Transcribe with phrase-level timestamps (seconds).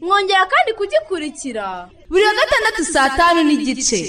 [0.00, 1.66] Mwongera kandi kugikurikira.
[2.10, 4.00] Buri wa gatandatu saa tanu n'igice.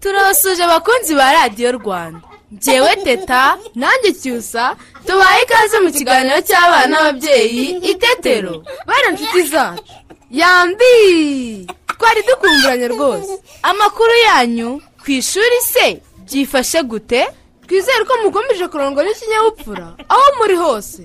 [0.00, 2.20] Turabasuje abakunzi ba radiyo rwanda.
[2.54, 4.76] Ngewe teta nanjye cyusa
[5.06, 8.54] tubaye ikaze mu kiganiro cy'abana n'ababyeyi itetero
[8.88, 9.84] bana nshuti zacu.
[10.30, 11.66] Yambi!
[11.98, 13.32] Twari dukumburanye rwose.
[13.62, 14.68] Amakuru yanyu
[15.02, 15.86] ku ishuri se.
[16.30, 17.26] Byifashe gute?
[17.66, 21.02] Twizere ko mukomeje kurangwa n'ikinyabupfura aho muri hose.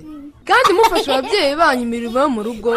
[0.48, 2.72] Kandi mufasha ababyeyi banyu imirimo yo mu rugo.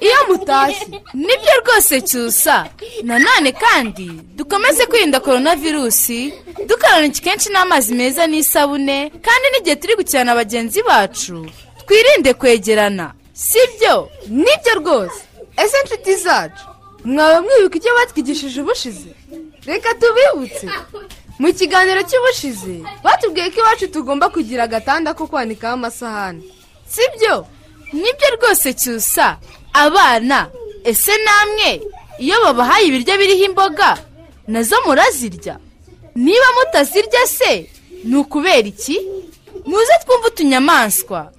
[0.00, 0.86] Iyo mutashye.
[1.14, 2.68] Nibyo rwose cyusa.
[3.02, 6.32] Nanone kandi dukomeze kwirinda korona virusi
[6.68, 8.98] dukaraba intoki kenshi n'amazi meza n'isabune.
[9.26, 11.46] Kandi n'igihe turi gukina na bagenzi bacu
[11.86, 13.12] twirinde kwegerana.
[13.32, 14.08] Sibyo?
[14.28, 15.20] Nibyo rwose.
[15.56, 16.64] Ese inshuti zacu?
[17.04, 19.10] Mwaba mwibuka icyo batwigishije ubushize?
[19.66, 20.66] Reka tubibutse.
[21.38, 26.42] Mu kiganiro cy'ubushize batubwiye ko iwacu tugomba kugira agatanda ko kwanikaho amasahani.
[26.86, 27.46] Sibyo?
[27.92, 29.38] Nibyo rwose cyusa.
[29.72, 30.48] Abana
[30.84, 31.82] ese namwe?
[32.18, 33.98] Iyo babahaye ibiryo biriho imboga
[34.46, 35.58] na zo murazirya.
[36.14, 37.70] Niba mutazirya se
[38.04, 38.96] ni ukubera iki?
[39.66, 41.32] Muze twumve utunyamaswa.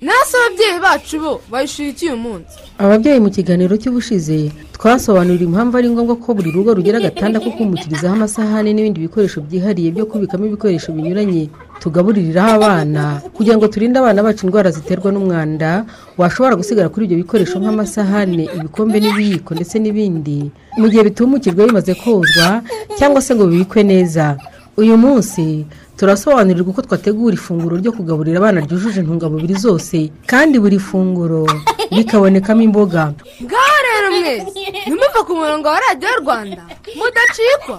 [0.00, 2.56] Nase ababyeyi bacu bo bayishura iki uyu munsi?
[2.78, 8.12] Ababyeyi mu kiganiro cy'ubushize twasobanurira impamvu ari ngombwa ko buri rugo rugira agatanda ko kumukirizaho
[8.14, 11.48] amasahani n'ibindi bikoresho byihariye byo kubikamo ibikoresho binyuranye
[11.80, 13.20] tugabuririraho abana.
[13.32, 15.84] Kugira ngo turinde abana bacu indwara ziterwa n'umwanda
[16.20, 20.52] washobora gusigara kuri ibyo bikoresho nk'amasahani ibikombe n'ibiyiko ndetse n'ibindi.
[20.76, 22.60] Mu gihe bitumukirwa bimaze kozwa
[23.00, 24.36] cyangwa se ngo bibikwe neza.
[24.76, 25.64] Uyu munsi
[25.96, 31.46] turasobanurirwa uko twategura ifunguro ryo kugaburira abana ryujuje intungamubiri zose kandi buri funguro
[31.90, 33.12] rikabonekamo imboga.
[33.44, 36.62] Ngaho rero mwese ntimuve ku murongo wa radiyo rwanda.
[36.98, 37.78] Mudacikwa.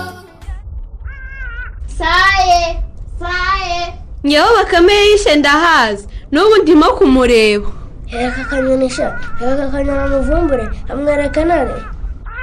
[2.01, 2.81] Saye
[3.19, 3.93] saye
[4.25, 7.69] ngewe bakame yishe ndahazi n'ubu ndimo kumureba.
[8.11, 11.73] Reka akanyonisha reka akanyura muvumbure amwereka nare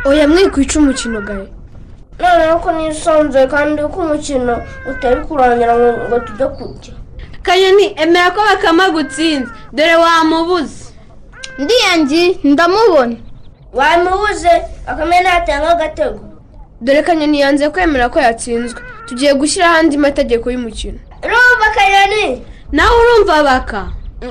[0.04, 1.46] oya mwikwica umukino gahe
[2.20, 6.92] noneho ko nisanzuye kandi ko umukino utari kurangira ngo tujye kurya.
[7.42, 10.84] Kanyoni emera ko bakame agutsinze dore wamubuze.
[11.58, 13.16] Ndiyangi ndamubona.
[13.72, 14.52] Wamubuze
[14.86, 16.20] akame natanga agatego
[16.80, 20.98] dore kanyoni yanze kwemera ko yatsinzwe tugiye gushyiraho andi mategeko y'umukino.
[21.22, 22.42] Rumva akanyoni
[22.72, 23.86] nawe urumva baka.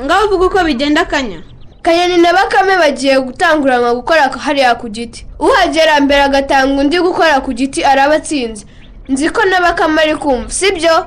[0.06, 1.42] Ngaho uvuga uko bigenda kanya.
[1.82, 5.26] Kanyoni na bakame bagiye gutanguranwa gukora hariya ku giti.
[5.40, 8.66] Uhagera mbere agatanga undi gukora ku giti araba atsinze.
[9.10, 11.06] Nzi ko na bakame ari kumva sibyo?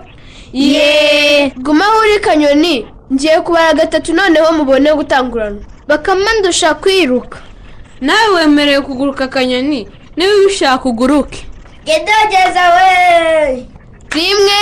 [0.52, 2.86] Yeee gumaho uri kanyoni.
[3.12, 7.38] Ngiye kubara gatatu noneho mubone gutanguranwa bakame ndusha kwiruka.
[8.00, 9.88] Nawe wemerewe kuguruka kanyoni.
[10.16, 11.46] Niba ubishaka uguruke.
[11.84, 13.66] Gedogeza we
[14.14, 14.60] rimwe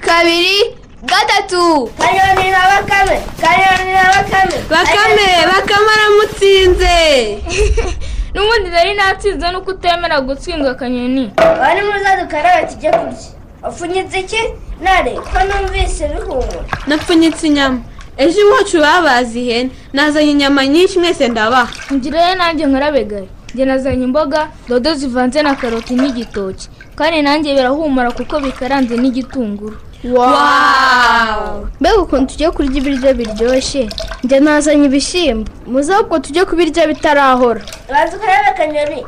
[0.00, 1.90] kabiri gatatu.
[1.98, 4.56] Kanyoni na bakame kanyoni na bakame.
[4.70, 5.90] Bakame bakame.
[5.96, 7.38] aramutsinze.
[8.34, 11.30] N'ubundi nari natsinze nuko utemera gutsindwa akanyoni
[11.60, 13.30] wari muza dukarabe tujye kurya.
[13.62, 14.42] Wapfunyitse iki?
[14.80, 17.80] Nare ko numvise bihumura napfunyitse inyama.
[18.16, 19.70] Ejo iwacu babaze ihene.
[19.92, 21.72] Nazanye inyama nyinshi mwese ndabaha.
[21.92, 26.68] Ngireyo nanjye nkarabegare njye nazanye imboga dodo zivanze na karoti n'igitoki.
[26.96, 29.76] Kandi nanjye birahumura kuko bikaranze n'igitunguru.
[31.80, 33.88] Mbega ukuntu tugiye kurya ibiryo biryoshye.
[34.24, 35.50] Njye nazanye ibishyimbo.
[35.66, 37.60] Muze ahubwo tujye kubirya bitarahora.
[37.90, 39.00] Banza ukarebe kanyoni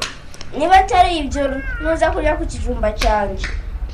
[0.59, 1.43] niba atari ibyo
[1.83, 3.47] nuza kurya ku kijumba cyanjye.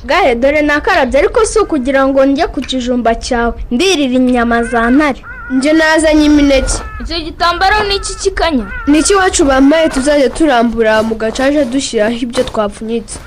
[0.04, 3.54] Gahe dore nakarabye ariko si ukugira ngo njye ku kijumba cyawe.
[3.70, 5.22] Ndirira inyama za ntare.
[5.50, 8.66] Njye nazanye imineke icyo gitambaro ni iki kikanya?
[8.86, 13.18] Ni iki iwacu bambaye tuzajya turambura mu gacaca dushyiraho ibyo twapfunyitse.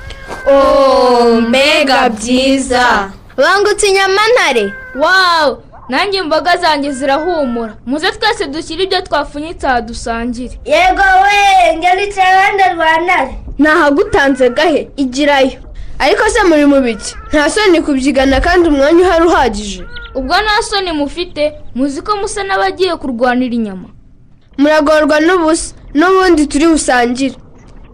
[1.48, 3.10] Mbega byiza.
[3.36, 4.72] Bangutse inyama ntare?
[4.94, 7.74] Wawu nanjye imboga zanjye zirahumura.
[7.86, 10.58] Muze twese dushyire ibyo twapfunyitse aha dusangire.
[10.64, 14.88] Yego we ngenditse iruhande rwa ntare nahagutanze gahe?
[14.96, 15.58] Igirayo.
[15.98, 17.14] Ariko se muri mu biki?
[17.32, 19.84] Nta soni kubyigana kandi umwanya uhari uhagije.
[20.14, 23.88] Ubwo nta soni mufite muzi ko musa n'abagiye kurwanira inyama.
[24.58, 27.36] Muragorwa n'ubusa n'ubundi turi busangire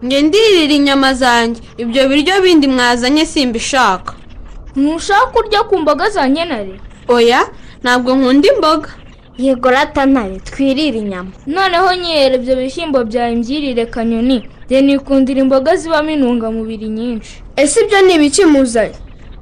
[0.03, 1.61] njye ndirira inyama zanjye.
[1.77, 4.13] Ibyo biryo bindi mwazanye simbishaka.
[4.75, 6.75] Ntushaka kurya ku mboga za nyenare
[7.07, 7.41] oya
[7.83, 8.89] ntabwo nkunda imboga.
[9.37, 11.31] Yego rata ntare twirire inyama.
[11.47, 14.43] Noneho nyera ibyo bishyimbo byawe mbyirire kanyoni.
[14.65, 17.43] Njye nikundira imboga zibamo intungamubiri nyinshi.
[17.55, 18.95] Ese ibyo ni ibiki muzanye?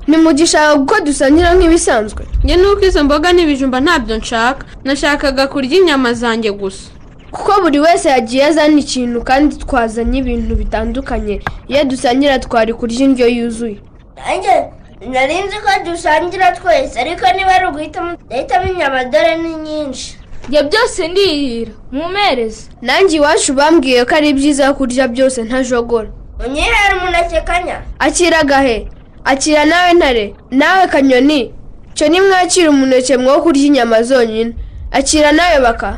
[0.08, 2.24] Nimugishaka kuko dusangira nk'ibisanzwe.
[2.44, 4.66] Njye nuko izo mboga n'ibijumba ntabyo nshaka.
[4.84, 6.90] Nashakaga kurya inyama zanjye gusa.
[7.32, 11.42] Kuko buri wese yagiye azana ikintu kandi twazanye ibintu bitandukanye.
[11.68, 13.78] Iyo dusangira twari kurya indyo yuzuye.
[15.12, 20.18] Nari nzi ko dusangira twese ariko niba ari uguhitamo ndahitamo inyama dore ni nyinshi.
[20.48, 26.10] Ibyo byose ndirira mumereze nanjye iwacu bambwiye ko ari byiza kurya byose ntajogora.
[26.46, 28.88] Unyihere umuneke kanya akira gahe
[29.28, 31.54] akira nawe ntare nawe kanyoni.
[31.94, 34.54] Cyo nimwakira umuneke mwo kurya inyama zonyine.
[34.92, 35.98] Akira nawe baka.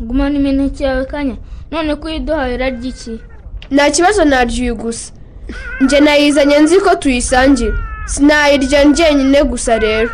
[0.00, 1.36] Gumana imineke yawe kanya.
[1.70, 3.20] None ko uyiduhaye urarya iki?
[3.70, 5.12] Nta kibazo narya uyu gusa.
[5.80, 7.74] Njye nayizanye nzi ko tuyisangira
[8.06, 10.10] sinayirya njyenyine gusa rero.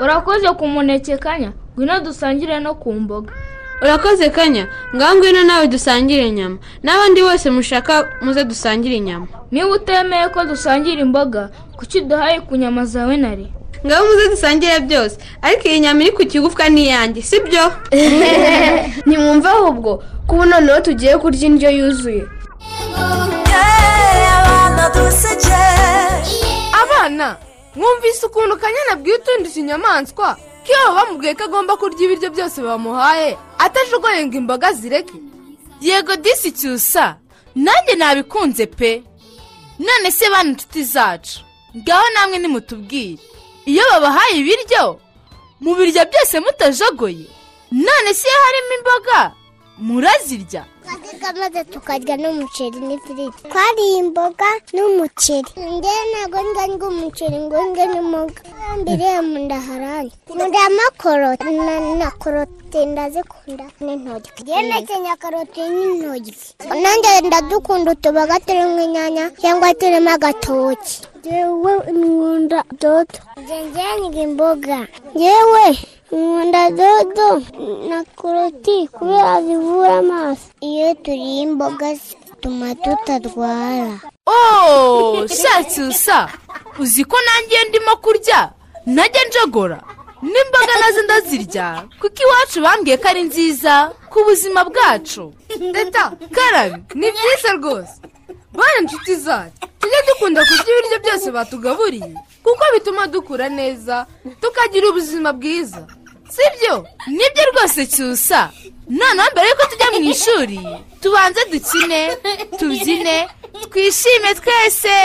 [0.00, 1.52] Urakoze ku muneke kanya.
[1.74, 3.32] Ngwino dusangire no ku mboga.
[3.82, 4.66] Urakoze kanya
[4.96, 11.00] ngaho ngwino nawe dusangire inyama n'abandi bose mushaka muze dusangire inyama niba utemeye ko dusangira
[11.02, 13.46] imboga kuki uduhaye ku nyama zawe nare
[13.86, 17.64] ngaho muze dusangire byose ariko iyi nyama iri ku kigufwa ni iyanjye si byo
[19.06, 22.24] ntimwumve ahubwo ko ubu noneho tugiye kurya indyo yuzuye
[26.82, 27.36] abana
[27.76, 30.36] mwumvise ukuntu kanyana abwiye utundi tunyamaswa
[30.68, 35.16] ko iyo bamubwiye ko agomba kurya ibiryo byose bamuhaye atajugoye ngo imboga zireke.
[35.80, 37.16] Yego disi cyusa
[37.54, 39.02] nanjye nabikunze pe.
[39.78, 41.40] None se bana inshuti zacu?
[41.76, 43.22] Ngaho namwe nimutubwire.
[43.66, 45.00] Iyo babahaye ibiryo
[45.60, 47.26] mubirya byose mutajogoye.
[47.72, 49.32] None se iyo harimo imboga?
[49.86, 50.64] Murazirya.
[51.40, 53.42] Maze tukarya n'umuceri n'ifiriti.
[53.52, 55.50] Twariye imboga n'umuceri.
[55.74, 58.40] Ngewe ntabwo ndya umuceri ngo ndya n'imboga.
[58.80, 60.12] Mbere mu nda haranye.
[60.32, 61.50] Nkunda amakoroti
[62.00, 64.28] na koroti ndazikunda n'intoryi.
[64.42, 66.32] Ngewe nakenya karoti n'intoryi.
[66.82, 70.94] Nanjye ndadukunda utuboga turimo inyanya cyangwa turimo agatoki.
[71.20, 73.18] Ngewe nkunda dodo.
[73.36, 74.78] Ngewe nkunda imboga.
[75.16, 75.64] Ngewe
[76.12, 77.42] nkunda dodo
[77.88, 80.48] na koroti kubera zivura amaso.
[80.60, 84.00] Iyo turiye imboga zituma tutarwara.
[84.26, 86.28] Ooo shacyusa
[86.78, 88.52] uzi ko nanjye ndimo kurya?
[88.86, 89.80] Najya njogora.
[90.22, 91.84] N'imboga na zo ndazirya.
[92.00, 95.32] Kuko iwacu bambwiye ko ari nziza ku buzima bwacu.
[95.74, 98.00] Leta karabi ni byiza rwose.
[98.58, 102.12] Bane inshuti zacu tujye dukunda kurya ibiryo byose batugaburiye
[102.44, 104.06] kuko bituma dukura neza
[104.40, 105.82] tukagira ubuzima bwiza.
[106.34, 106.74] Sibyo?
[107.16, 108.40] Nibyo rwose cyusa.
[108.88, 110.58] Noneho mbere yuko tujya mu ishuri
[111.02, 112.00] tubanze dukine
[112.58, 113.16] tubyine
[113.70, 114.96] twishime twese.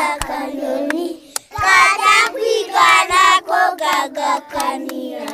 [0.00, 1.06] Akanyoni
[1.62, 5.30] kajya kwigana ko kagakanira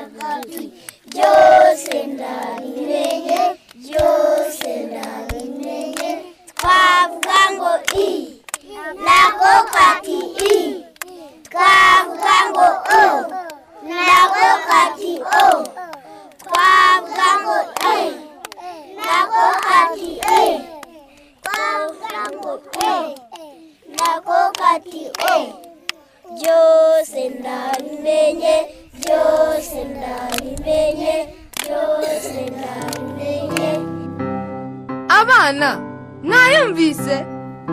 [1.17, 3.41] byose ndabimenye
[3.85, 6.11] byose ndabimenye
[6.59, 7.73] twavuga ngo
[8.07, 8.11] i
[9.05, 10.19] nako kati
[10.53, 10.57] i.
[11.51, 12.67] Twavuga ngo
[13.01, 13.05] o
[13.89, 14.76] nako kati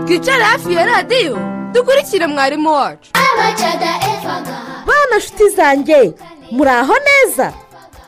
[0.07, 1.37] twicare hafi ya radiyo.
[1.71, 3.11] Dukurikire mwarimu wacu.
[4.85, 6.13] Bana nshuti zanjye
[6.51, 7.53] muri aho neza?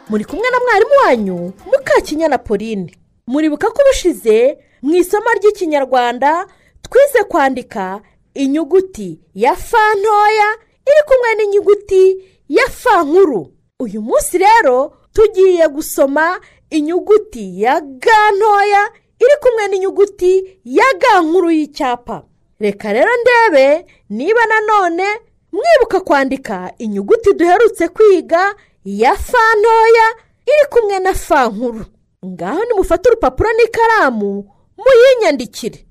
[0.09, 2.95] Muri kumwe na mwarimu wanyu mukakinyana pauline
[3.27, 6.47] muribuka ko ubushize mu isomo ry'ikinyarwanda
[6.81, 8.01] twize kwandika
[8.33, 10.49] inyuguti ya fa ntoya
[10.85, 12.17] iri kumwe n'inyuguti
[12.49, 13.51] ya fa nkuru.
[13.79, 21.51] Uyu munsi rero tugiye gusoma inyuguti ya ga ntoya iri kumwe n'inyuguti ya ga nkuru
[21.51, 22.23] y'icyapa.
[22.59, 25.07] Reka rero ndebe niba nanone
[25.51, 28.55] mwibuka kwandika inyuguti duherutse kwiga
[28.85, 30.07] ya fa ntoya
[30.45, 31.85] iri kumwe na fa nkuru.
[32.25, 35.85] Ngaho nimufate urupapuro n'ikaramu muyinyandikire.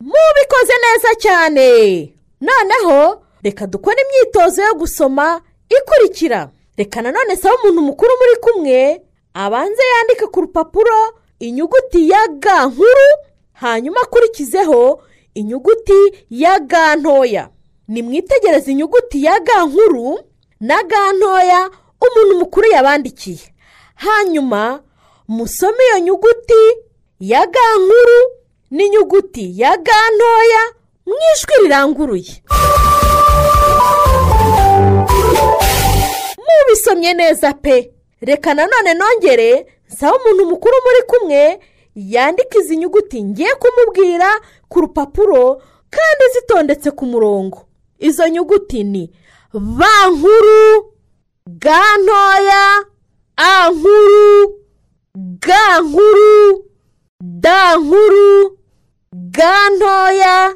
[0.00, 1.68] Mubikoze neza cyane.
[2.40, 6.50] Noneho reka dukore imyitozo yo gusoma ikurikira.
[6.76, 9.00] Reka nanone saba umuntu mukuru muri kumwe
[9.34, 13.08] abanze yandike ku rupapuro inyuguti ya ga nkuru
[13.52, 15.02] hanyuma akurikizeho
[15.34, 17.48] inyuguti ya ga ntoya.
[17.88, 20.18] Nimwitegereze inyuguti ya ga nkuru
[20.60, 23.54] na ga ntoya umuntu mukuru yabandikiye.
[23.94, 24.82] Hanyuma
[25.28, 26.62] musome iyo nyuguti
[27.20, 28.20] ya ga nkuru
[28.70, 30.62] n'inyuguti ya ga ntoya
[31.06, 32.42] mu ijwi riranguruye.
[36.44, 37.90] Mubisomye neza pe.
[38.26, 41.60] Reka nanone nongere nsaba umuntu mukuru muri kumwe
[41.94, 44.28] yandika izi nyuguti ngiye kumubwira
[44.68, 45.62] ku rupapuro
[45.94, 47.58] kandi zitondetse ku murongo.
[47.98, 49.04] Izo nyuguti ni
[49.52, 50.90] ba nkuru
[51.46, 52.64] ga ntoya
[53.36, 54.58] a nkuru
[55.44, 56.64] ga nkuru
[57.20, 58.58] da nkuru
[59.36, 60.54] ga ntoya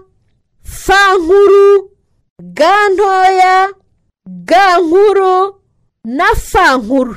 [0.62, 1.90] fa nkuru
[2.58, 3.54] ga ntoya
[4.26, 5.54] ga nkuru
[6.04, 7.14] na fa nkuru.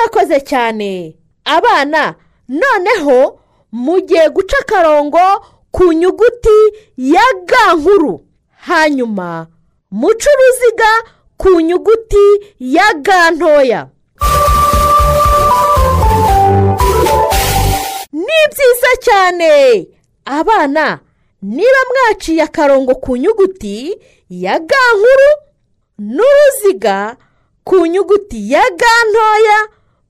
[0.00, 1.16] Murakoze cyane.
[1.44, 2.14] Abana
[2.48, 3.38] noneho
[3.72, 6.58] mugiye guca akarongo ku nyuguti
[6.96, 8.20] ya ga nkuru.
[8.66, 9.46] Hanyuma
[9.90, 10.90] muce uruziga
[11.36, 13.88] ku nyuguti ya ga ntoya.
[18.12, 19.86] Ni byiza cyane.
[20.24, 20.98] Abana
[21.42, 23.96] niba mwaciye akarongo ku nyuguti
[24.30, 25.30] ya ga nkuru
[25.98, 27.16] n'uruziga
[27.64, 29.58] ku nyuguti ya ga ntoya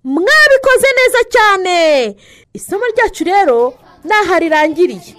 [0.04, 1.76] mwabikoze neza cyane.
[2.52, 3.58] Isomo ryacu rero
[4.06, 5.12] ntaho rirangiriye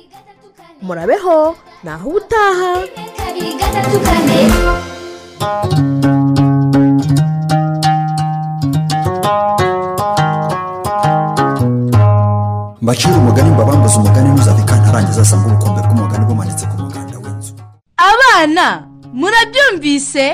[0.82, 2.72] murabeho naho ubutaha.
[12.82, 17.54] Mbacira umugani mbabambuze umugani ntuzave kantarangiza asanga ubukombe bw'umugani bumanitse ku muganda w'inzu.
[18.12, 18.66] Abana
[19.20, 20.26] murabyumvise?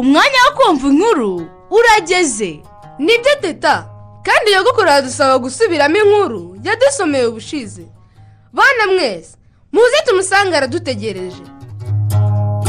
[0.00, 1.30] Umwanya wo kumva inkuru
[1.76, 2.50] urageze.
[2.98, 3.86] Ni byo teta.
[4.22, 7.82] Kandi nyogokuru aradusaba gusubiramo inkuru yadusomeye ubushize.
[8.52, 9.36] Bana mwese
[9.72, 11.42] muze tumusange aradutegereje.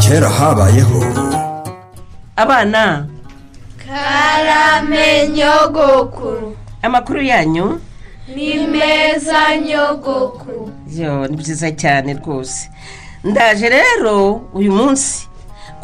[0.01, 0.99] Kera habayeho.
[2.35, 3.07] Abana.
[3.85, 7.81] Karame nyogokuru amakuru yanyu.
[8.35, 12.69] Ni meza nyogokuru yo ni byiza cyane rwose.
[13.23, 15.27] Ndaje rero uyu munsi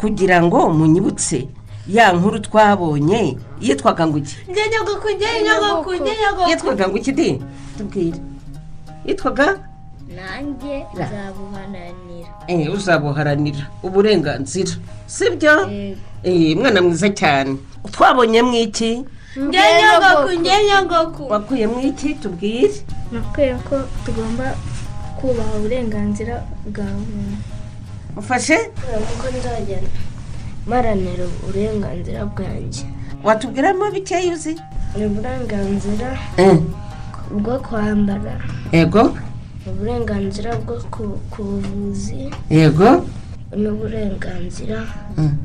[0.00, 1.48] kugira ngo munyibutse.
[1.88, 4.36] Ya nkuru twabonye yitwaga ngo iki?
[4.48, 5.96] Nyogokuru njye nyogokuru
[6.48, 7.42] yitwaga ngo iki di?
[7.78, 8.18] Tubwire.
[9.06, 9.58] Yitwaga
[10.14, 14.72] nanjye nzabuhananira eh uzabuharanira uburenganzira
[15.06, 15.70] sibyo?
[16.22, 17.56] Eh mwana mwiza cyane.
[17.90, 19.04] Twabonyemo iki?
[19.36, 22.14] Njye nyogokuru njye nyogokuru wakuyemo iki?
[22.14, 22.74] Tubwire.
[23.12, 24.54] Nakwiye ko tugomba
[25.20, 27.36] kubaha uburenganzira bwa muntu.
[28.16, 28.58] Ufashe
[29.08, 29.26] kuko
[30.66, 32.84] maranira uburenganzira bwanjye.
[33.24, 34.54] Watubwiramo bikeya uzi?
[34.96, 36.58] Ni uburenganzira Eh,
[37.30, 38.40] bwo kwambara.
[38.72, 39.14] Yego.
[39.66, 42.30] Uburenganzira bwo ku- buvuzi.
[42.50, 43.06] Yego.
[43.56, 44.78] N'uburenganzira
[45.16, 45.36] Mm.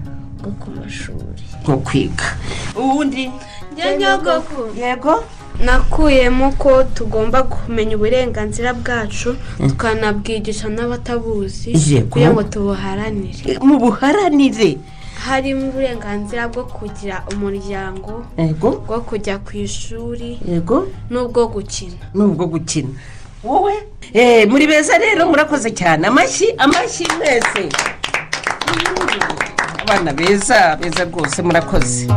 [0.42, 1.44] bwo ku mashuri.
[1.66, 2.28] Bwo kwiga.
[2.76, 3.32] Uwundi
[3.74, 5.24] njye nyogokuru yego.
[5.66, 11.74] Nakuyemo ko tugomba kumenya uburenganzira bwacu tukanabwigisha n'abatabuzi
[12.10, 13.58] kugira ngo tubuharanire.
[13.66, 14.78] Mu buharanire
[15.26, 21.98] harimo uburenganzira bwo kugira umuryango yego bwo kujya ku ishuri yego n'ubwo gukina.
[22.14, 22.90] N'ubwo gukina.
[23.44, 23.74] Wowe?
[24.14, 26.08] Eh muri beza rero murakoze cyane.
[26.08, 27.64] Amashyi amashyi mwese.
[29.84, 32.08] Abana beza beza rwose murakoze.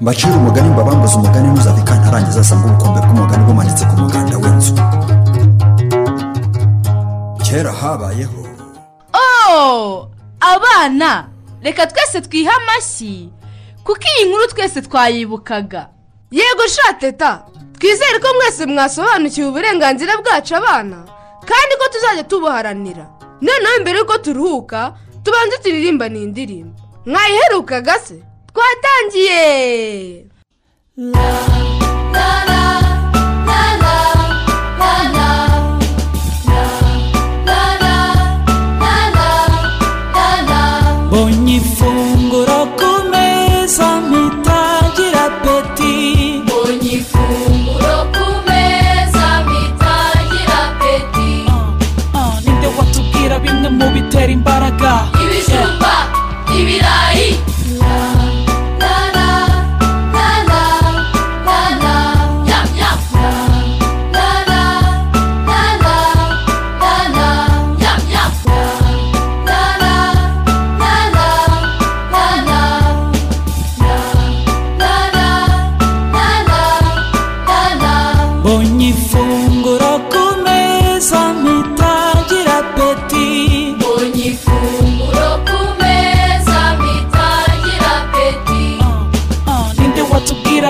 [0.00, 4.74] Mbacira umugani mbabambuze umugani ntuzave kantarangiza asanga ubukombe bw'umugani bumanitse ku muganda w'inzu.
[7.44, 8.40] Kera habayeho
[9.14, 10.08] oh
[10.40, 11.28] abana!
[11.62, 13.30] Reka twese twihe amashyi
[13.84, 15.88] kuko iyi nkuru twese twayibukaga.
[16.30, 17.44] Yego sha teta.
[17.78, 21.04] Twizere ko mwese mwasobanukiwe uburenganzira bwacu abana
[21.48, 23.06] kandi ko tuzajya tubuharanira.
[23.40, 28.22] Noneho mbere y'uko turuhuka tubanze turirimba ni indirimbo mwayiherukaga se?
[28.52, 30.26] Twatangiye!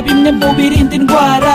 [0.02, 1.54] Bimwe mu birinda indwara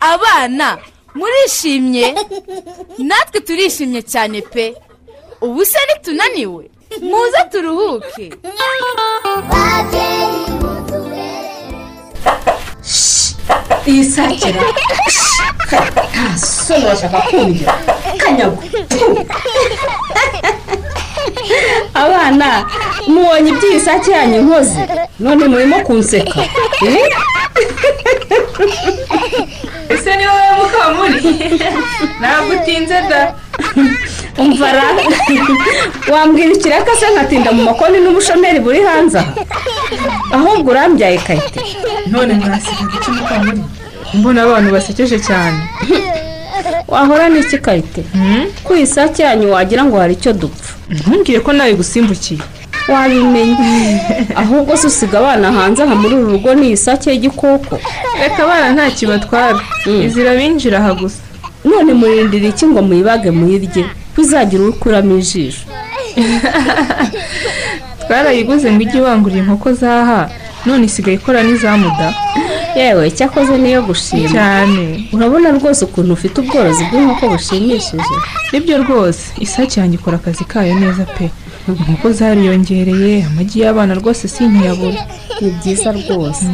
[0.00, 0.78] abana
[1.14, 2.06] murishimye
[2.98, 4.74] natwe turishimye cyane pe
[5.40, 6.64] ubu se nitunaniwe
[7.10, 8.26] muze turuhuke
[13.90, 14.60] iyi sakira
[16.12, 17.72] nta soni bashaka kumvira
[18.20, 18.58] kanyago
[21.94, 22.48] abana
[23.08, 24.80] mubonye iby'iyi sake yanyu nkoze.
[25.20, 26.40] None murimo kunseka.
[26.86, 27.08] Eh?
[29.88, 31.18] ese ni wowe mukamuri?
[32.20, 33.34] Ntabwo utinze da.
[34.38, 34.82] Umva ra?
[36.12, 39.32] Wambwira ikiraka se nkatinda mu makoni n'ubushomeri buri hanze aha?
[40.32, 41.60] Ahubwo urambyaye kayite
[42.06, 43.60] none murasigaga iki mukamuri?
[44.14, 45.58] Mbona abantu basekeje cyane.
[46.94, 48.02] Wahora n'iki kayite?
[48.64, 50.72] Ku isake yanyu wagira ngo hari icyo dupfa.
[50.90, 52.40] Ntumbwire ko nawe gusimbukiye.
[52.92, 54.00] Wabimenye
[54.42, 57.74] ahubwo se usiga abana hanze aha muri uru rugo ni isake y'igikoko
[58.20, 59.60] reka abana nta kibatwara.
[60.06, 61.20] Izira binjira aha gusa.
[61.64, 63.82] None murindira iki ngo muyibage muyirye
[64.16, 65.64] bizagira ukuramo ijisho.
[68.06, 70.20] Twarayiguze ngo ijye ibangurira inkoko zaha
[70.66, 72.06] none isigaye ikora n'izamuda
[72.76, 74.28] yewe cyakoze niyo gushima.
[74.34, 75.08] Cyane.
[75.12, 78.14] Urabona rwose ukuntu ufite ubworozi bw'inkoko bushimishije.
[78.52, 79.22] Nibyo rwose.
[79.44, 81.30] Isake yanjye ikora akazi kayo neza pe.
[81.68, 85.00] Inkoko zariyongereye amagi y'abana rwose sinkiyabura
[85.40, 86.44] ni byiza rwose.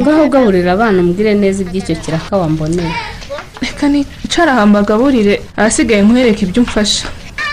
[0.00, 2.92] Ngaho ugaburira abana umbwire neza iby'icyo kiraka wamboneye
[3.62, 7.06] reka nicara aha mbagaburire ahasigaye nkwereke ibyo umfasha.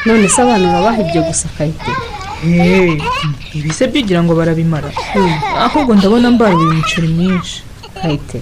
[0.06, 1.91] None se abana urabaha ibyo gusa kayite
[2.43, 3.02] Hey,
[3.54, 4.89] ibi se byugira ngo barabimara.
[5.65, 7.62] Ahubwo ndabona mbaruye imiceri myinshi
[8.01, 8.38] kayite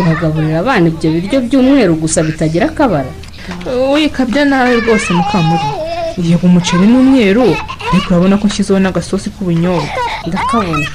[0.00, 3.10] uragaburira abana ibyo biryo by'umweru gusa bitagira akabara.
[3.92, 5.68] Wikabya nawe rwose mukamuri.
[6.28, 7.42] Yego umuceri ni umweru
[7.92, 9.88] ariko urabona ko nshyizeho n'agasosi k'ubunyobwa.
[10.28, 10.86] Ndakabona.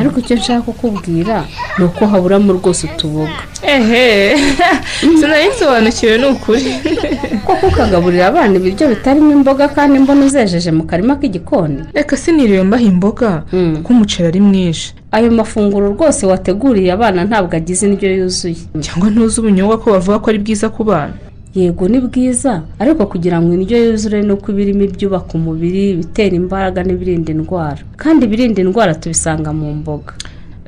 [0.00, 1.44] Ariko icyo nshaka kukubwira
[1.78, 4.36] ni uko haburamo rwose utuboga ehe.
[5.20, 6.74] Sinari nsobanukiwe ni ukuri
[7.46, 11.84] koko ukagaburira abana ibiryo bitarimo imboga kandi mbona uzejeje mu karima k'igikoni?
[11.94, 13.30] Reka siniriwe mbaha imboga
[13.76, 14.94] kuko umuceri ari mwinshi.
[15.12, 18.56] Ayo mafunguro rwose wateguriye abana ntabwo agize indyo yuzuye.
[18.80, 21.12] Cyangwa ntuzi ubunyobwa ko bavuga ko ari bwiza ku bana.
[21.54, 22.62] Yego ni bwiza.
[22.78, 27.78] Ariko kugira ngo indyo yuzure ni uko ibirimo ibyubaka umubiri ibitera imbaraga n'ibirinda indwara.
[27.96, 30.12] Kandi ibirinda indwara tubisanga mu mboga.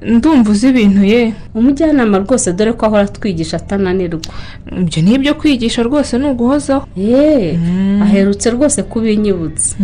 [0.03, 1.35] Ndumva uzi ibintu ye.
[1.55, 4.21] Umujyanama rwose dore ko ahora atwigisha atananirwa.
[4.81, 6.87] Ibyo ni ibyo kwigisha rwose ni uguhozaho.
[6.97, 7.59] Yeee
[8.03, 9.77] aherutse rwose kubinyibutsa.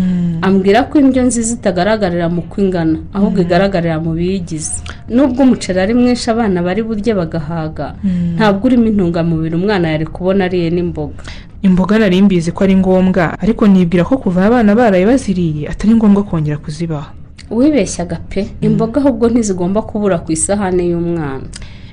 [0.42, 4.80] Ambwira ko indyo nziza itagaragarira mu ko ingana ahubwo igaragarira mu biyigize.
[5.08, 7.94] Nubwo umuceri ari mwinshi abana bari burye bagahaga.
[8.36, 11.20] Ntabwo urimo intungamubiri umwana yari kubona ariye n'imboga.
[11.62, 16.22] Imboga nari mbizi ko ari ngombwa ariko nibwira ko kuva abana baraye baziriye atari ngombwa
[16.22, 17.10] kongera kuzibaha.
[17.50, 21.46] Wibeshyaga pe imboga ahubwo ntizigomba kubura ku isahani y'umwana.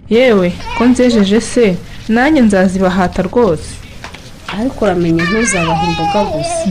[0.09, 1.65] Yewe ko nzejeje se
[2.13, 3.69] nanjye nzazibahata rwose.
[4.59, 6.65] Ariko uramenya ntuzabaha imboga gusa.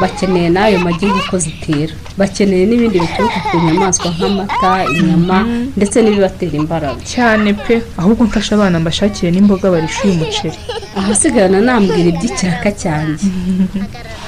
[0.00, 1.94] Bakeneye n'ayo magi nk'uko zitera.
[2.18, 5.38] Bakeneye n'ibindi bituruka ku nyamaswa nk'amata inyama
[5.78, 7.00] ndetse n'ibibatera imbaraga.
[7.12, 10.58] Cyane pe ahubwo mfasha abana mbashakire n'imboga barisha uyu muceri
[10.98, 13.26] ahasigarana nambwira iby'ikiraka cyanjye.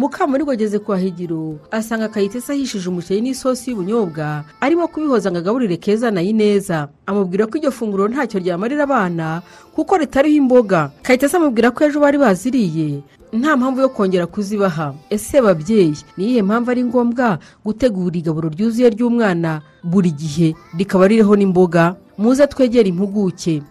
[0.00, 6.08] mukamuri ageze kwa higiro asanga kayitesi ahishije umuceri n'isosi y'ubunyobwa arimo kubihoza ngo agaburire keza
[6.10, 9.42] na ineza amubwira ko iryo funguro ntacyo ryamarira abana
[9.76, 10.90] kuko ritariho imboga.
[11.04, 13.00] Kayitesi amubwira ko ejo bari baziriye.
[13.32, 14.94] Nta mpamvu yo kongera kuzibaha.
[15.10, 21.36] Ese babyeyi ni iyihe mpamvu ari ngombwa gutegura igaburo ryuzuye ry'umwana buri gihe rikaba ririho
[21.36, 21.94] n'imboga?
[22.18, 23.62] Muze twegere impuguke.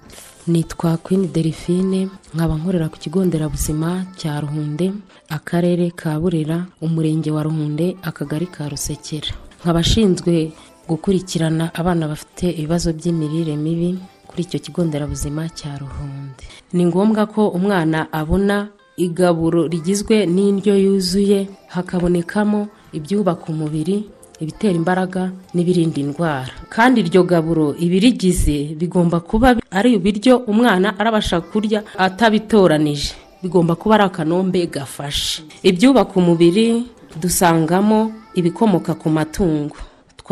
[0.50, 4.92] Nitwa Queen delphine nkaba nkorera ku kigo nderabuzima cya ruhunde
[5.30, 9.30] akarere ka burera umurenge wa ruhunde akagari ka rusekera.
[9.62, 10.52] Nkaba ashinzwe
[10.90, 16.44] gukurikirana abana bafite ibibazo by'imirire mibi kuri icyo kigo nderabuzima cya ruhunde.
[16.74, 24.10] Ni ngombwa ko umwana abona igaburo rigizwe n'indyo yuzuye hakabonekamo ibyubaka umubiri
[24.42, 26.52] ibitera imbaraga n'ibirinda indwara.
[26.70, 33.14] Kandi iryo gaburo ibirigize bigomba kuba ari ibiryo umwana arabasha kurya atabitoranije.
[33.44, 35.44] Bigomba kuba ari akanombe gafashe.
[35.64, 36.86] Ibyubaka umubiri
[37.22, 39.76] dusangamo ibikomoka ku matungo.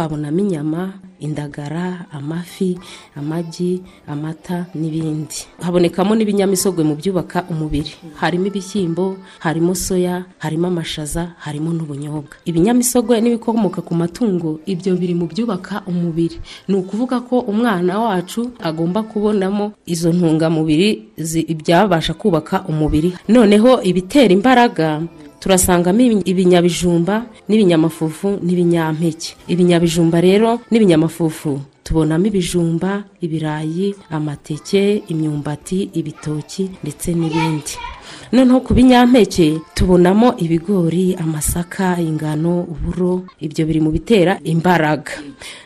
[0.01, 2.77] Twabonamo inyama indagara amafi
[3.17, 5.49] amagi amata n'ibindi.
[5.65, 7.89] Habonekamo n'ibinyamisogwe mu byubaka umubiri.
[8.21, 12.37] Harimo ibishyimbo harimo soya harimo amashaza harimo n'ubunyobwa.
[12.45, 16.37] Ibinyamisogwe n'ibikomoka ku matungo ibyo biri mu byubaka umubiri.
[16.69, 21.09] Ni ukuvuga ko umwana wacu agomba kubonamo izo ntungamubiri
[21.49, 23.17] ibyabasha kubaka umubiri.
[23.25, 25.01] Noneho ibitera imbaraga
[25.39, 37.73] turasangamo ibinyabijumba n'ibinyamafufu n'ibinyampeke ibinyabijumba rero n'ibinyamafufu tubonamo ibijumba ibirayi amateke imyumbati ibitoki ndetse n'ibindi.
[38.31, 45.11] Noneho ku binyampeke tubonamo ibigori amasaka ingano uburo ibyo biri mu bitera imbaraga.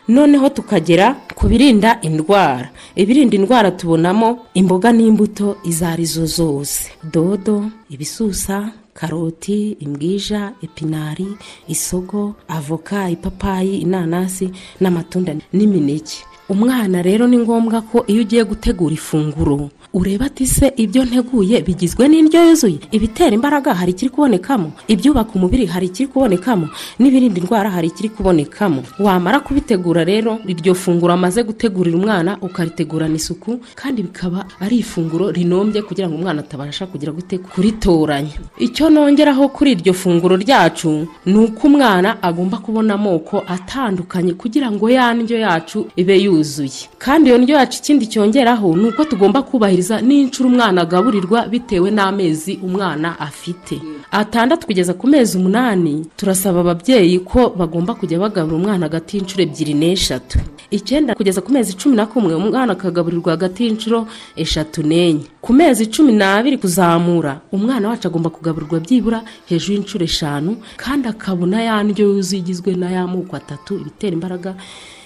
[0.08, 2.70] Noneho tukagera ku birinda indwara.
[2.94, 6.94] Ibirinda indwara tubonamo imboga n'imbuto izo ari zo zose.
[7.02, 11.26] Dodo ibisusa karoti imbwija epinari
[11.68, 14.50] isogo avoka ipapayi inanasi
[14.80, 16.24] n'amatunda n'imineke.
[16.48, 22.08] Umwana rero ni ngombwa ko iyo ugiye gutegura ifunguro ureba ati se ibyo nteguye bigizwe
[22.08, 22.78] n'indyo yuzuye?
[22.92, 24.72] Ibitera imbaraga hari ikiri kubonekamo.
[24.88, 26.68] Ibyubaka umubiri hari ikiri kubonekamo.
[26.98, 28.82] N'ibirinda indwara hari ikiri kubonekamo.
[28.98, 35.82] Wamara kubitegura rero iryo funguro amaze gutegurira umwana ukaritegurana isuku kandi bikaba ari ifunguro rinombye
[35.82, 38.32] kugira ngo umwana atabasha kugira gute kuritoranya.
[38.58, 44.88] Icyo nongeraho kuri iryo funguro ryacu ni uko umwana agomba kubona amoko atandukanye kugira ngo
[44.90, 46.88] ya ndyo yacu ibe yuzuye.
[46.98, 52.58] Kandi iyo ndyo yacu ikindi cyongeraho ni uko tugomba kubahiriza n'inshuro umwana agaburirwa bitewe n'amezi
[52.62, 53.80] umwana afite.
[54.10, 59.74] Atandatu kugeza ku mezi umunani turasaba ababyeyi ko bagomba kujya bagaburira umwana hagati y'inshuro ebyiri
[59.74, 60.38] n'eshatu.
[60.70, 65.24] Icyenda kugeza ku mezi cumi na kumwe umwana akagaburirwa hagati y'inshuro eshatu n'enye.
[65.40, 71.62] Ku mezi cumi n'abiri kuzamura umwana wacu agomba kugaburirwa byibura hejuru y'inshuro eshanu kandi akabona
[71.62, 74.54] ya ndyo yuzuye igizwe n'ay'amoko atatu ibitera imbaraga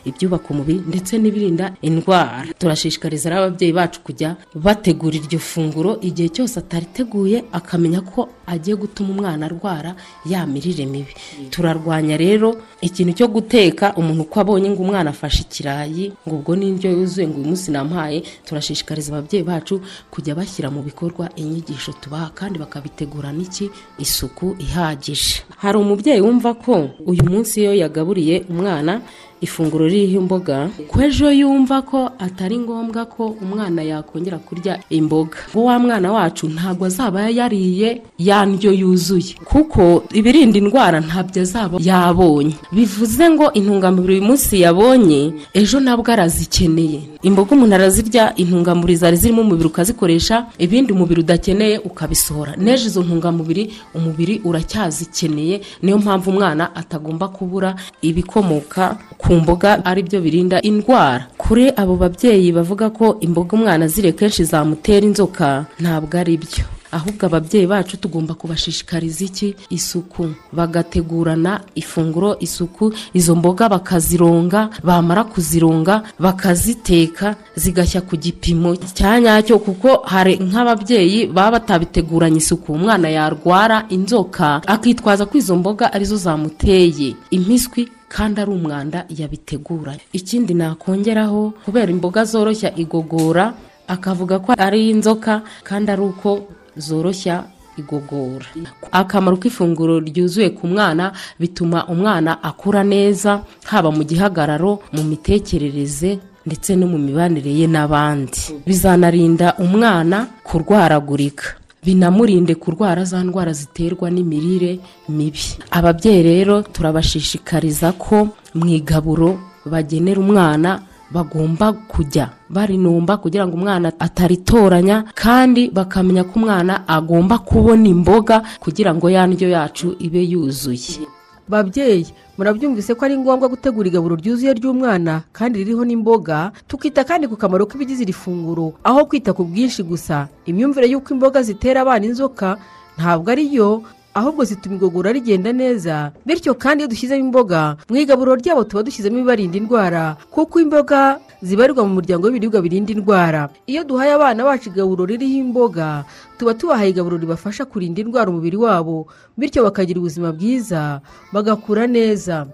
[0.08, 2.46] ibyubaka umubiri ndetse n'ibirinda indwara.
[2.58, 5.98] Turashishikariza rero ababyeyi bacu kujya bategura iryo funguro.
[6.00, 9.94] Igihe cyose atariteguye akamenya ko agiye gutuma umwana arwara
[10.26, 11.12] ya mirire mibi.
[11.50, 13.94] Turarwanya rero ikintu cyo guteka.
[13.96, 18.22] Umuntu uko abonye ngo umwana afashe ikirayi ngo ubwo n'indyo yuzuye ngo uyu munsi namuhaye
[18.46, 23.70] turashishikariza ababyeyi bacu kujya bashyira mu bikorwa inyigisho tubaha kandi bakabitegura n'iki?
[23.98, 25.42] Isuku ihagije.
[25.58, 29.00] Hari umubyeyi wumva ko uyu munsi iyo yagaburiye umwana
[29.40, 35.38] ifunguro ririho imboga ko ejo yumva ko atari ngombwa ko umwana yakongera kurya imboga.
[35.55, 39.35] Wa mwana wacu ntabwo azaba yariye ya ndyo yuzuye.
[39.44, 42.55] Kuko ibirinda indwara ntabyo azaba yabonye.
[42.72, 47.01] Bivuze ngo intungamubiri uyu munsi yabonye ejo nabwo arazikeneye.
[47.22, 52.55] Imboga umuntu arazirya intungamubiri zari zirimo umubiri ukazikoresha ibindi umubiri udakeneye ukabisohora.
[52.57, 60.20] N'ejo izo ntungamubiri umubiri uracyazikeneye niyo mpamvu umwana atagomba kubura ibikomoka ku mboga ari byo
[60.20, 61.26] birinda indwara.
[61.38, 66.64] Kuri abo babyeyi bavuga ko imboga umwana aziriye kenshi zamutera inzoka ntabwo ari byo.
[66.92, 69.54] Ahubwo ababyeyi bacu tugomba kubashishikariza iki?
[69.70, 70.30] Isuku.
[70.52, 72.92] Bagategurana ifunguro isuku.
[73.12, 81.50] Izo mboga bakazironga bamara kuzironga bakaziteka zigashya ku gipimo cya nyacyo kuko hari nk'ababyeyi baba
[81.58, 82.72] batabiteguranye isuku.
[82.72, 87.14] Umwana yarwara inzoka akitwaza ko izo mboga ari zo zamuteye.
[87.30, 93.54] Impiswi kandi ari umwanda yabiteguranye ikindi nakongeraho kubera imboga zoroshya igogora
[93.88, 97.44] akavuga ko ari inzoka kandi ari uko zoroshya
[97.76, 98.46] igogora.
[98.92, 106.72] Akamaro k'ifunguro ryuzuye ku mwana bituma umwana akura neza haba mu gihagararo mu mitekerereze ndetse
[106.76, 108.64] no mu mibanire ye n'abandi.
[108.66, 111.60] Bizanarinda umwana kurwaragurika.
[111.87, 115.38] Binamurinde kurwara za ndwara ziterwa n'imirire mibi.
[115.70, 125.05] Ababyeyi rero turabashishikariza ko mu igaburo bagenera umwana bagomba kujya barinumba kugira ngo umwana ataritoranya
[125.14, 131.07] kandi bakamenya ko umwana agomba kubona imboga kugira ngo ya ndyo yacu ibe yuzuye.
[131.48, 137.37] Babyeyi murabyumvise ko ari ngombwa gutegura igaburo ryuzuye ry'umwana kandi ririho n'imboga tukita kandi ku
[137.38, 140.28] kamaro k'ibigize iri funguro aho kwita ku bwinshi gusa.
[140.46, 142.59] Imyumvire y'uko imboga zitera abana inzoka
[142.98, 143.82] ntabwo ari yo
[144.16, 149.18] ahubwo zituma igogora rigenda neza bityo kandi iyo dushyizemo imboga mu igaburo ryabo tuba dushyizemo
[149.20, 153.48] ibibarinda indwara kuko imboga zibarirwa mu muryango w'ibiribwa birinda indwara.
[153.68, 156.05] Iyo duhaye abana bacu igaburo ririho imboga
[156.40, 161.00] tuba tubahaye igaburo ribafasha kurinda indwara umubiri wabo bityo bakagira ubuzima bwiza
[161.33, 162.46] bagakura neza.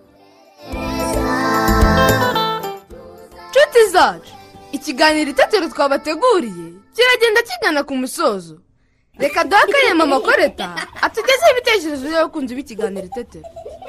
[3.50, 4.32] Nshuti zacu
[4.74, 8.58] ikiganiro itetero twabateguriye kiragenda kigana ku musozo.
[9.20, 13.44] Reka duhe akanyama amakoreta atugezeho ibitekerezo by'abakunzi b'ikiganiro itetero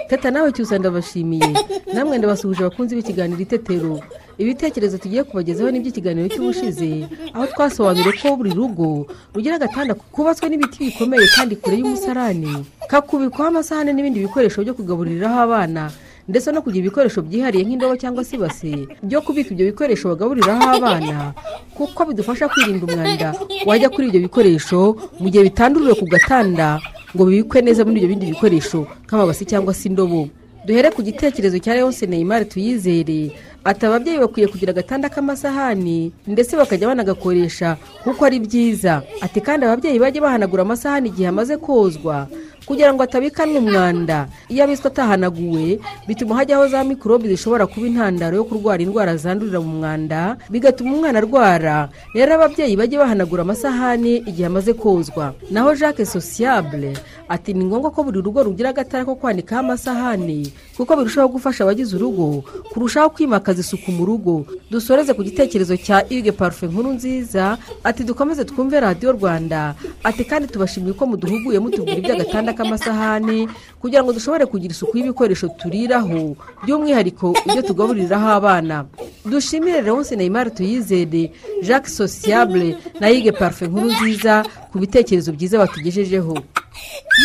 [0.09, 1.47] teta nawe cyusa ndabashimiye
[1.93, 3.99] namwe ndabasuhuje abakunzi b'ikiganiro itetero.
[4.37, 7.05] Ibitekerezo tugiye kubagezaho n'iby'ikiganiro cy'ubushize.
[7.33, 12.65] Aho twasobanuriye ko buri rugo rugira agatanda kubatswe n'ibiti bikomeye kandi kure y'umusarani.
[12.89, 15.91] Kakubikwaho amasahane n'ibindi bikoresho byo kugaburiraho abana.
[16.27, 21.33] Ndetse no kugira ibikoresho byihariye nk'indobo cyangwa se ibase byo kubika ibyo bikoresho bagaburiraho abana
[21.75, 23.27] kuko bidufasha kwirinda umwanda
[23.65, 24.79] wajya kuri ibyo bikoresho
[25.19, 26.79] mu gihe bitanduriwe ku gatanda
[27.15, 30.29] ngo bibikwe neza muri ibyo bindi bikoresho nk'amabasi cyangwa se indobo.
[30.65, 33.35] Duhere ku gitekerezo cya leonce neymar tuyizere
[33.67, 39.03] ati ababyeyi bakwiye kugira agatanda k'amasahani ndetse bakajya banagakoresha kuko ari byiza.
[39.21, 42.27] Ati kandi ababyeyi bajye bahanagura amasahani igihe amaze kozwa
[42.65, 44.27] kugira ngo atabikanwa umwanda.
[44.49, 49.79] Iyo abiswe atahanaguwe bituma hajyaho za mikorobe zishobora kuba intandaro yo kurwara indwara zandurira mu
[49.83, 51.89] mwanda bigatuma umwana arwara.
[52.15, 55.33] Rero ababyeyi bajye bahanagura amasahani igihe amaze kozwa.
[55.51, 56.93] Naho jacques sociable
[57.29, 61.95] ati ni ngombwa ko buri rugo rugira agatara ko kwanikaho amasahani kuko birushaho gufasha abagize
[61.95, 64.45] urugo kurushaho kwimakaza isuku mu rugo.
[64.71, 69.75] Dusoreze ku gitekerezo cya ige parufe nkuru nziza ati dukomeze twumve radiyo rwanda.
[70.03, 73.49] Ati kandi tubashimiye ko muduhuguye mutubwira iby'agatanda k'amasahani
[73.81, 78.85] kugira ngo dushobore kugira isuku y'ibikoresho turiraho by'umwihariko ibyo tugaburiraho abana.
[79.25, 86.33] Dushimire leonce neymar tuyizere jacques sociable na yige parufe nkuru nziza ku bitekerezo byiza batugejejeho.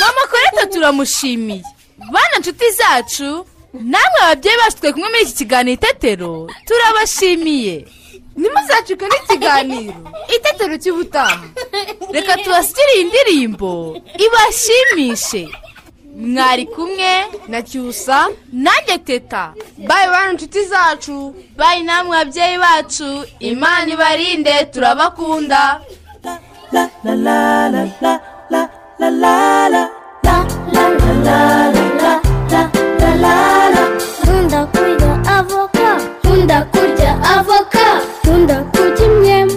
[0.00, 1.62] Mama koreta turamushimiye.
[2.12, 7.84] Bana nshuti zacu namwe ababyeyi bacu twe kumwe muri iki kiganiro itetero turabashimiye.
[8.38, 9.94] Ntimuzacike n'ikiganiro
[10.34, 11.44] itetero cy'ubutaha
[12.14, 13.70] reka tubashyire iyi ndirimbo.
[14.24, 15.42] Ibashimishe.
[16.18, 17.12] Mwari kumwe
[17.50, 18.18] na cyusa
[18.52, 19.44] nanjye teta.
[19.88, 21.34] Bayi bana inshuti zacu.
[21.58, 23.08] Bayi namwe ababyeyi bacu.
[23.50, 25.62] Imana ibarinde turabakunda.
[34.22, 35.77] Nkunda kurya avoka.
[36.38, 37.86] Nkunda kurya avoka.
[38.22, 39.54] Nkunda kurya imyembe.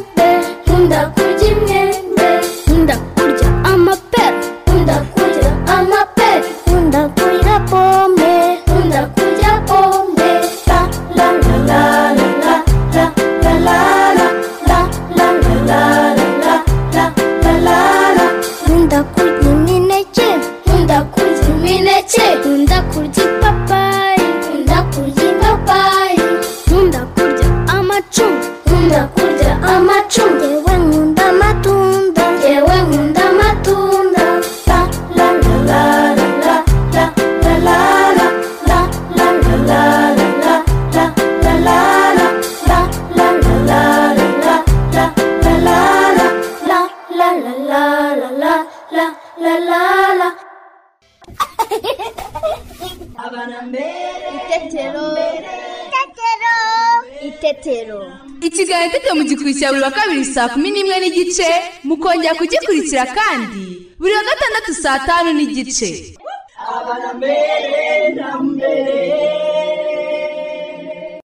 [61.31, 61.49] N'igice
[61.83, 63.87] mukongera kugikurikira kandi.
[63.99, 66.10] Buri wa gatandatu saa tanu n'igice.